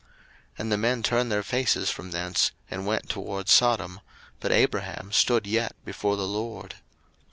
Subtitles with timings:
[0.01, 0.09] 01:018:022
[0.57, 3.99] And the men turned their faces from thence, and went toward Sodom:
[4.39, 6.73] but Abraham stood yet before the LORD.